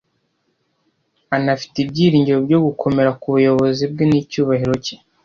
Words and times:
anafite 1.37 1.75
ibyiringiro 1.79 2.39
byo 2.47 2.59
gukomera 2.65 3.11
ku 3.19 3.25
buyobozi 3.33 3.83
bwe 3.91 4.03
n’icyubahiro 4.07 4.73
cye, 4.85 4.95